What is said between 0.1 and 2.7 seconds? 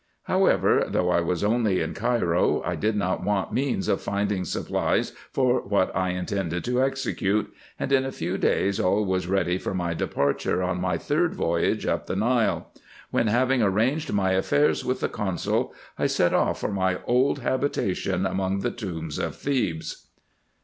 However, though I was only in Cairo,